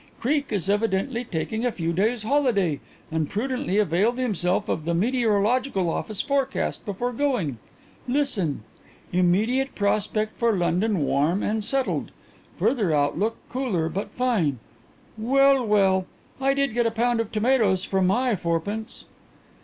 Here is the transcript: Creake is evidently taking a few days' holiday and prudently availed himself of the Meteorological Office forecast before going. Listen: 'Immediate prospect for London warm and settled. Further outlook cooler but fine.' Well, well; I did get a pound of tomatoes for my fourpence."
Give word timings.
Creake 0.19 0.51
is 0.51 0.67
evidently 0.67 1.23
taking 1.23 1.63
a 1.63 1.71
few 1.71 1.93
days' 1.93 2.23
holiday 2.23 2.79
and 3.11 3.29
prudently 3.29 3.77
availed 3.77 4.17
himself 4.17 4.67
of 4.67 4.83
the 4.83 4.95
Meteorological 4.95 5.91
Office 5.91 6.23
forecast 6.23 6.83
before 6.87 7.13
going. 7.13 7.59
Listen: 8.07 8.63
'Immediate 9.13 9.75
prospect 9.75 10.35
for 10.37 10.53
London 10.57 11.05
warm 11.05 11.43
and 11.43 11.63
settled. 11.63 12.09
Further 12.57 12.91
outlook 12.91 13.37
cooler 13.47 13.89
but 13.89 14.09
fine.' 14.11 14.57
Well, 15.19 15.63
well; 15.63 16.07
I 16.39 16.55
did 16.55 16.73
get 16.73 16.87
a 16.87 16.89
pound 16.89 17.19
of 17.19 17.31
tomatoes 17.31 17.83
for 17.83 18.01
my 18.01 18.35
fourpence." 18.35 19.05